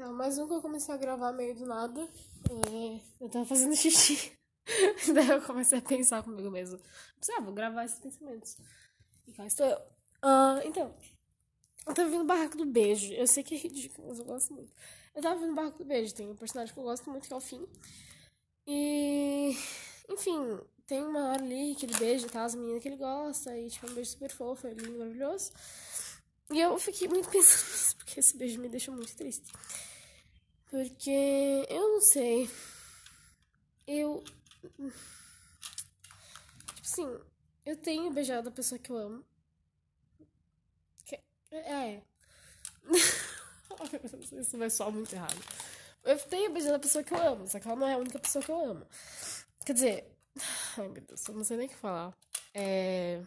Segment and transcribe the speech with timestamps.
[0.00, 2.00] Então, mais um que eu comecei a gravar meio do nada.
[2.48, 3.00] É...
[3.20, 4.32] Eu tava fazendo xixi.
[5.12, 6.80] Daí eu comecei a pensar comigo mesmo.
[7.36, 8.56] Ah, vou gravar esses pensamentos.
[9.28, 9.76] E cá estou eu.
[9.76, 10.96] Uh, então,
[11.86, 13.12] eu tava vendo o Barraco do Beijo.
[13.12, 14.72] Eu sei que é ridículo, mas eu gosto muito.
[15.14, 16.14] Eu tava vendo o Barraco do Beijo.
[16.14, 17.66] Tem um personagem que eu gosto muito, que é o Finn.
[18.66, 19.54] E...
[20.08, 23.54] Enfim, tem uma hora ali que ele beija tá, as meninas que ele gosta.
[23.54, 25.52] E, tipo, é um beijo super fofo, é lindo, maravilhoso.
[26.52, 29.50] E eu fiquei muito pensando nisso, porque esse beijo me deixa muito triste.
[30.70, 32.50] Porque eu não sei.
[33.86, 34.22] Eu.
[34.62, 34.92] Tipo
[36.82, 37.20] assim,
[37.64, 39.24] eu tenho beijado a pessoa que eu amo.
[41.04, 41.20] Que...
[41.52, 42.02] É.
[44.40, 45.36] Isso vai soar muito errado.
[46.04, 48.18] Eu tenho beijado a pessoa que eu amo, só que ela não é a única
[48.18, 48.86] pessoa que eu amo.
[49.64, 50.16] Quer dizer.
[50.78, 52.16] Ai meu Deus, eu não sei nem o que falar.
[52.54, 53.20] É.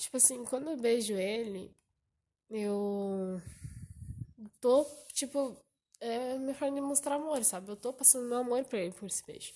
[0.00, 1.70] Tipo assim, quando eu beijo ele,
[2.48, 3.38] eu
[4.58, 5.62] tô, tipo,
[6.00, 7.68] é, me forma de mostrar amor, sabe?
[7.68, 9.52] Eu tô passando meu amor pra ele por esse beijo.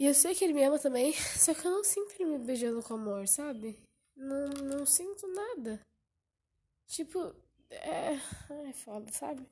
[0.00, 2.38] E eu sei que ele me ama também, só que eu não sinto ele me
[2.38, 3.78] beijando com amor, sabe?
[4.16, 5.78] Não, não sinto nada.
[6.86, 7.36] Tipo,
[7.68, 8.14] é.
[8.48, 9.46] Ai, foda, sabe?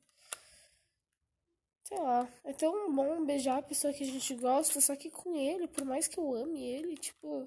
[1.85, 5.37] Sei lá, é tão bom beijar a pessoa que a gente gosta, só que com
[5.37, 7.47] ele, por mais que eu ame ele, tipo.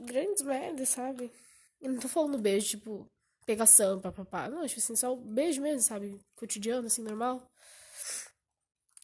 [0.00, 1.30] Grandes merdas, sabe?
[1.80, 3.06] Eu não tô falando beijo, tipo,
[3.46, 4.48] pegação, papapá.
[4.48, 6.20] Não, tipo assim, só beijo mesmo, sabe?
[6.36, 7.46] Cotidiano, assim, normal.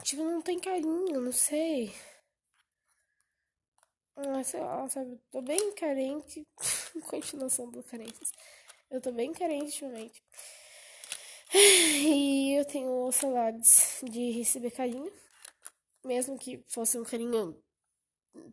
[0.02, 1.92] Tipo, não tem carinho, não sei.
[4.16, 5.20] Ah, sei lá, sabe?
[5.30, 6.46] Tô bem carente.
[7.08, 8.32] Continuação do carências.
[8.90, 10.22] Eu tô bem carente ultimamente.
[11.54, 15.10] E eu tenho saudades de receber carinho.
[16.04, 17.56] Mesmo que fosse um carinho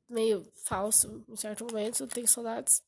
[0.10, 2.84] meio falso em certo momento, eu tenho saudades.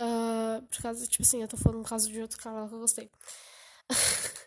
[0.00, 2.80] Uh, por causa, tipo assim, eu tô falando um caso de outro canal que eu
[2.80, 3.10] gostei.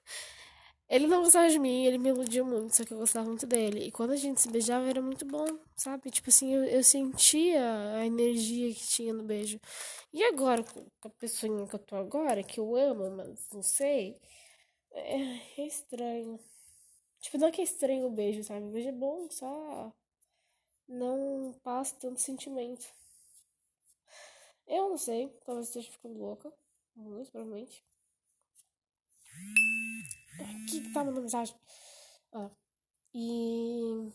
[0.87, 3.85] ele não gostava de mim, ele me iludiu muito, só que eu gostava muito dele.
[3.85, 6.11] E quando a gente se beijava era muito bom, sabe?
[6.11, 7.61] Tipo assim, eu, eu sentia
[7.95, 9.59] a energia que tinha no beijo.
[10.13, 14.19] E agora, com a pessoa que eu tô agora, que eu amo, mas não sei,
[14.91, 16.39] é, é estranho.
[17.21, 18.65] Tipo, não é que é estranho o beijo, sabe?
[18.67, 19.93] O beijo é bom, só
[20.89, 22.85] não passa tanto sentimento.
[24.67, 26.51] Eu não sei, talvez esteja ficando louca.
[26.95, 27.85] Muito provavelmente.
[30.39, 31.55] O que, que tá mandando mensagem?
[32.33, 32.49] Ah.
[33.13, 34.11] E.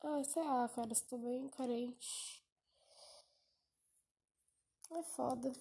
[0.00, 2.42] Ah, sei lá, cara, estou bem carente.
[4.90, 5.52] É foda.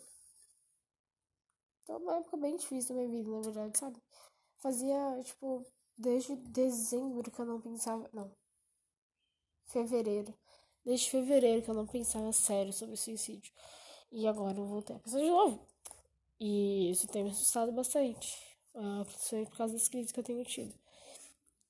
[1.83, 4.01] Então, uma época bem difícil da minha vida, na verdade, sabe?
[4.57, 5.65] Fazia, tipo,
[5.97, 8.09] desde dezembro que eu não pensava.
[8.13, 8.31] Não.
[9.67, 10.33] Fevereiro
[10.87, 13.51] desde fevereiro que eu não pensava sério sobre suicídio.
[14.09, 15.59] E agora eu voltei a pensar de novo.
[16.39, 18.37] E isso tem me assustado bastante.
[18.73, 19.03] Uh,
[19.45, 20.73] por causa das crises que eu tenho tido.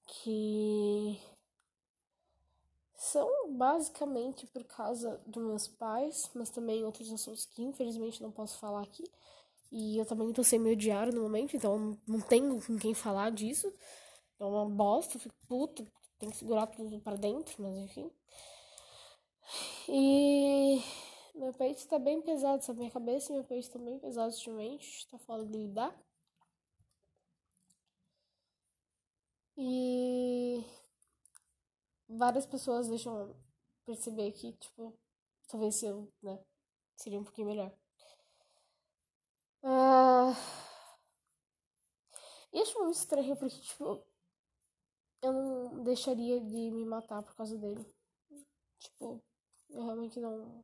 [0.06, 1.20] Que
[2.96, 8.60] são basicamente por causa dos meus pais, mas também outros assuntos que infelizmente não posso
[8.60, 9.04] falar aqui.
[9.72, 13.32] E eu também tô sem meu diário no momento, então não tenho com quem falar
[13.32, 13.74] disso.
[14.40, 15.84] É uma bosta, fico puta,
[16.20, 18.12] tem que segurar tudo para dentro, mas enfim.
[19.88, 20.82] E
[21.36, 22.80] meu peito está bem pesado, sabe?
[22.80, 24.98] Minha cabeça e meu peito estão bem pesados ultimamente.
[25.00, 25.96] Está foda de lidar.
[29.58, 30.64] E
[32.08, 33.36] várias pessoas deixam
[33.86, 34.94] perceber que, tipo,
[35.48, 36.40] talvez eu, né,
[36.96, 37.72] seria um pouquinho melhor.
[39.64, 40.36] Uh...
[42.54, 44.04] E acho muito estranho porque, tipo,
[45.88, 47.86] deixaria de me matar por causa dele.
[48.80, 49.24] Tipo,
[49.70, 50.64] eu realmente não.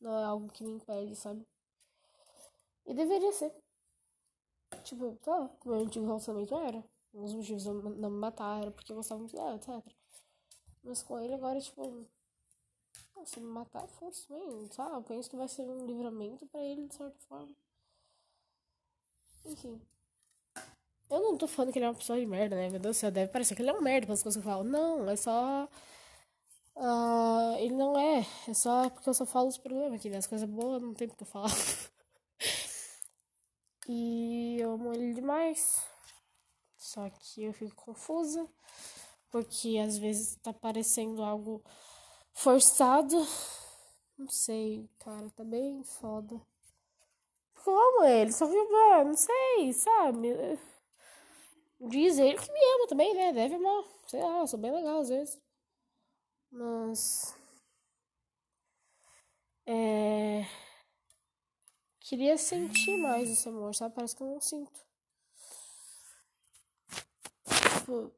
[0.00, 1.46] Não é algo que me impede, sabe?
[2.86, 3.52] E deveria ser.
[4.84, 6.84] Tipo, tá, meu antigo relacionamento era.
[7.12, 9.82] Um dos motivos de não me matar era porque eu gostava muito dela, etc.
[10.82, 12.06] Mas com ele agora, tipo.
[13.24, 14.94] Se me matar, fosse bem, sabe?
[14.94, 17.56] Eu penso que vai ser um livramento pra ele, de certa forma.
[19.44, 19.80] Enfim.
[21.10, 22.68] Eu não tô falando que ele é uma pessoa de merda, né?
[22.68, 24.52] Meu Deus do céu, deve parecer que ele é um merda pelas coisas que eu
[24.52, 24.64] falo.
[24.64, 25.68] Não, é só
[26.76, 30.18] Uh, ele não é, é só porque eu só falo os problemas aqui, né?
[30.18, 31.48] As coisas boas não tem porque eu falar.
[33.88, 35.82] e eu amo ele demais.
[36.76, 38.46] Só que eu fico confusa,
[39.30, 41.64] porque às vezes tá parecendo algo
[42.34, 43.16] forçado.
[44.18, 46.38] Não sei, cara, tá bem foda.
[47.66, 50.28] Amo ele, só que, não sei, sabe?
[51.80, 53.32] Diz ele que me ama também, né?
[53.32, 53.84] Deve amar.
[54.06, 55.38] Sei lá, eu sou bem legal às vezes.
[56.50, 57.36] Mas.
[59.66, 60.44] É.
[62.00, 63.94] queria sentir mais esse amor, sabe?
[63.94, 64.80] Parece que eu não sinto.
[67.78, 68.12] Tipo.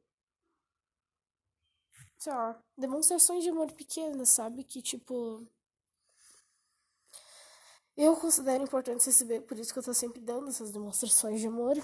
[2.19, 4.63] Sei lá, demonstrações de amor pequenas, sabe?
[4.65, 5.47] Que tipo.
[7.97, 11.77] Eu considero importante receber, por isso que eu tô sempre dando essas demonstrações de amor.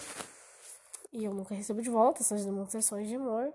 [1.15, 3.55] E eu nunca recebo de volta essas demonstrações de amor.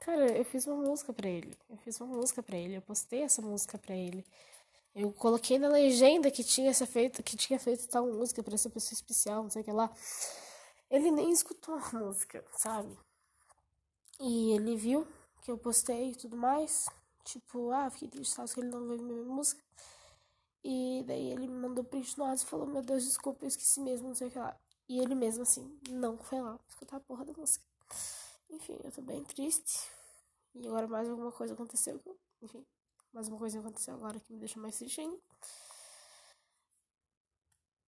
[0.00, 1.54] Cara, eu fiz uma música para ele.
[1.68, 2.74] Eu fiz uma música para ele.
[2.74, 4.24] Eu postei essa música para ele.
[4.94, 8.94] Eu coloquei na legenda que tinha feito, que tinha feito tal música para essa pessoa
[8.94, 9.92] especial, não sei o que lá.
[10.90, 12.98] Ele nem escutou a música, sabe?
[14.18, 15.06] E ele viu
[15.42, 16.86] que eu postei e tudo mais.
[17.24, 19.62] Tipo, ah, fiquei triste, que ele não veio minha música.
[20.64, 24.08] E daí ele me mandou print no e falou, meu Deus, desculpa, eu esqueci mesmo,
[24.08, 24.58] não sei o que lá.
[24.88, 27.64] E ele mesmo assim, não foi lá escutar a porra da música.
[28.50, 29.88] Enfim, eu tô bem triste.
[30.54, 32.00] E agora mais alguma coisa aconteceu.
[32.42, 32.64] Enfim,
[33.12, 35.18] mais uma coisa aconteceu agora que me deixa mais triste ainda.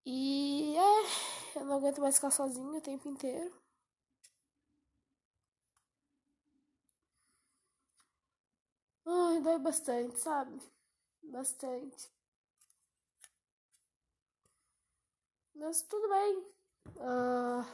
[0.05, 3.51] E é, eu não aguento mais ficar sozinho o tempo inteiro.
[9.05, 10.59] Ai, dói bastante, sabe?
[11.23, 12.09] Bastante.
[15.55, 16.43] Mas tudo bem.
[16.89, 17.65] Uh,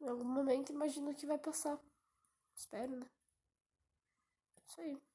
[0.00, 1.78] em algum momento imagino que vai passar.
[2.54, 3.06] Espero, né?
[4.66, 5.09] Isso aí.